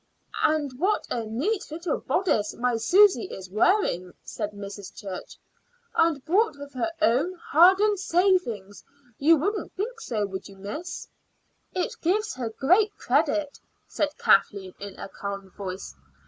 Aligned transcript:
"And 0.41 0.79
what 0.79 1.05
a 1.11 1.27
neat 1.27 1.69
little 1.69 1.99
bodice 1.99 2.55
my 2.55 2.77
Susy 2.77 3.25
is 3.25 3.51
wearing!" 3.51 4.13
said 4.23 4.49
Mrs. 4.49 4.95
Church. 4.95 5.37
"And 5.93 6.25
bought 6.25 6.57
with 6.57 6.73
her 6.73 6.91
own 7.03 7.35
hard 7.35 7.79
earned 7.79 7.99
savings. 7.99 8.83
You 9.19 9.37
wouldn't 9.37 9.75
think 9.75 9.99
so, 10.01 10.25
would 10.25 10.47
you, 10.49 10.55
miss?" 10.57 11.07
"It 11.73 11.97
gives 12.01 12.33
her 12.33 12.49
great 12.49 12.97
credit," 12.97 13.59
said 13.87 14.17
Kathleen 14.17 14.73
in 14.79 14.97
a 14.99 15.07
calm 15.07 15.51
voice. 15.51 15.95